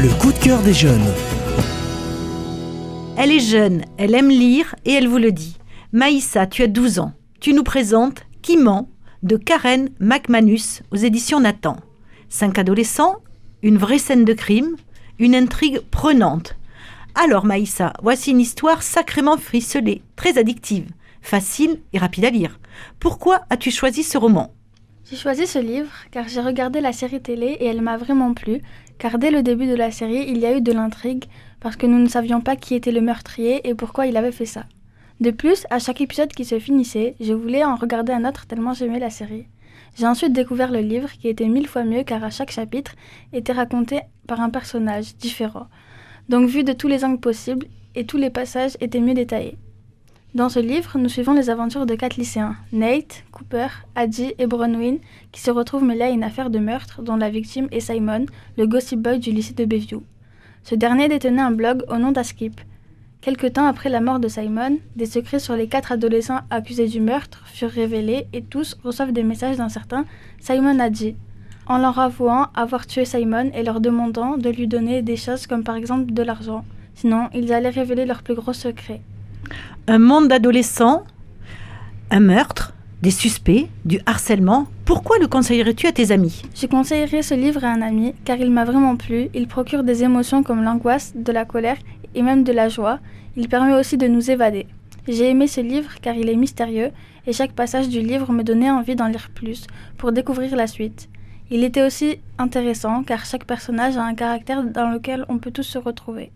[0.00, 1.12] Le coup de cœur des jeunes.
[3.16, 5.58] Elle est jeune, elle aime lire et elle vous le dit.
[5.92, 7.14] Maïssa, tu as 12 ans.
[7.40, 8.88] Tu nous présentes Qui ment
[9.24, 11.78] de Karen McManus aux éditions Nathan.
[12.28, 13.16] Cinq adolescents,
[13.62, 14.76] une vraie scène de crime,
[15.18, 16.54] une intrigue prenante.
[17.16, 20.86] Alors Maïssa, voici une histoire sacrément fricelée, très addictive,
[21.22, 22.60] facile et rapide à lire.
[23.00, 24.54] Pourquoi as-tu choisi ce roman?
[25.10, 28.60] J'ai choisi ce livre car j'ai regardé la série télé et elle m'a vraiment plu,
[28.98, 31.24] car dès le début de la série, il y a eu de l'intrigue,
[31.60, 34.44] parce que nous ne savions pas qui était le meurtrier et pourquoi il avait fait
[34.44, 34.66] ça.
[35.20, 38.74] De plus, à chaque épisode qui se finissait, je voulais en regarder un autre tellement
[38.74, 39.46] j'aimais la série.
[39.96, 42.92] J'ai ensuite découvert le livre qui était mille fois mieux car à chaque chapitre
[43.32, 45.68] était raconté par un personnage différent.
[46.28, 49.56] Donc vu de tous les angles possibles et tous les passages étaient mieux détaillés.
[50.34, 54.98] Dans ce livre, nous suivons les aventures de quatre lycéens, Nate, Cooper, Addy et Bronwyn,
[55.32, 58.26] qui se retrouvent mêlés à une affaire de meurtre dont la victime est Simon,
[58.58, 60.02] le gossip boy du lycée de Bayview.
[60.64, 62.60] Ce dernier détenait un blog au nom d'Askip.
[63.22, 67.00] Quelque temps après la mort de Simon, des secrets sur les quatre adolescents accusés du
[67.00, 70.04] meurtre furent révélés et tous reçoivent des messages d'un certain
[70.40, 71.16] Simon Adji,
[71.66, 75.64] en leur avouant avoir tué Simon et leur demandant de lui donner des choses comme
[75.64, 76.66] par exemple de l'argent.
[76.94, 79.00] Sinon, ils allaient révéler leurs plus gros secrets.
[79.86, 81.04] Un monde d'adolescents,
[82.10, 84.66] un meurtre, des suspects, du harcèlement.
[84.84, 86.42] Pourquoi le conseillerais-tu à tes amis?
[86.54, 89.28] Je conseillerais ce livre à un ami car il m'a vraiment plu.
[89.34, 91.76] Il procure des émotions comme l'angoisse, de la colère
[92.14, 92.98] et même de la joie.
[93.36, 94.66] Il permet aussi de nous évader.
[95.06, 96.90] J'ai aimé ce livre car il est mystérieux
[97.26, 101.08] et chaque passage du livre me donnait envie d'en lire plus pour découvrir la suite.
[101.50, 105.62] Il était aussi intéressant car chaque personnage a un caractère dans lequel on peut tous
[105.62, 106.30] se retrouver.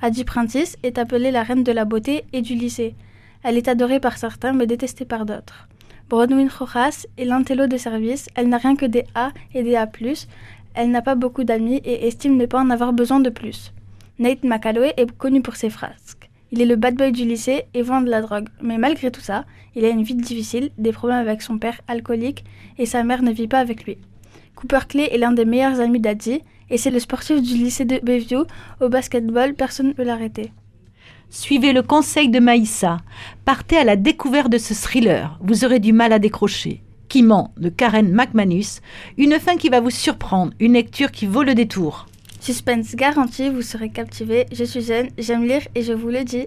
[0.00, 2.94] Adi Prentice est appelée la reine de la beauté et du lycée.
[3.42, 5.68] Elle est adorée par certains mais détestée par d'autres.
[6.08, 9.90] Bronwyn Rojas est l'intello de service, elle n'a rien que des A et des A+,
[10.74, 13.72] elle n'a pas beaucoup d'amis et estime ne pas en avoir besoin de plus.
[14.20, 16.30] Nate McCalloway est connu pour ses frasques.
[16.52, 19.20] Il est le bad boy du lycée et vend de la drogue, mais malgré tout
[19.20, 22.44] ça, il a une vie difficile, des problèmes avec son père alcoolique
[22.78, 23.98] et sa mère ne vit pas avec lui.
[24.54, 28.00] Cooper Clay est l'un des meilleurs amis d'Adji et c'est le sportif du lycée de
[28.02, 28.44] Bayview.
[28.80, 30.52] Au basketball, personne ne peut l'arrêter.
[31.30, 32.98] Suivez le conseil de Maïssa.
[33.44, 35.38] Partez à la découverte de ce thriller.
[35.42, 36.82] Vous aurez du mal à décrocher.
[37.08, 38.80] Qui ment de Karen McManus.
[39.16, 40.52] Une fin qui va vous surprendre.
[40.60, 42.06] Une lecture qui vaut le détour.
[42.40, 44.46] Suspense garanti, vous serez captivé.
[44.52, 46.46] Je suis jeune, j'aime lire et je vous le dis.